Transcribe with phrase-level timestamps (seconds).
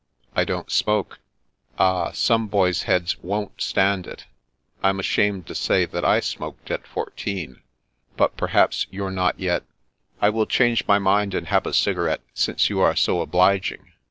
[0.41, 1.19] "I don't smoke."
[1.77, 4.25] "Ah, some boys' heads won't stand it.
[4.81, 7.61] I'm ashamed to say that I smoked at fourteen.
[8.17, 9.65] But per haps you're not yet ^""
[10.19, 13.91] I will change my mind and have a cigarette, since you are so obliging."